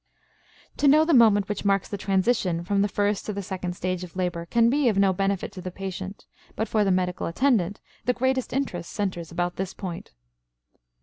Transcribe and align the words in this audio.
To 0.77 0.87
know 0.87 1.05
the 1.05 1.13
moment 1.13 1.47
which 1.47 1.63
marks 1.63 1.87
the 1.87 1.95
transition 1.95 2.63
from 2.65 2.81
the 2.81 2.87
first 2.87 3.23
to 3.27 3.33
the 3.33 3.43
second 3.43 3.75
stage 3.75 4.03
of 4.03 4.15
labor 4.15 4.47
can 4.47 4.67
be 4.67 4.89
of 4.89 4.97
no 4.97 5.13
benefit 5.13 5.51
to 5.51 5.61
the 5.61 5.69
patient; 5.69 6.25
but 6.55 6.67
for 6.67 6.83
the 6.83 6.89
medical 6.89 7.27
attendant 7.27 7.79
the 8.05 8.13
greatest 8.13 8.51
interest 8.51 8.91
centers 8.91 9.31
about 9.31 9.57
this 9.57 9.75
point. 9.75 10.09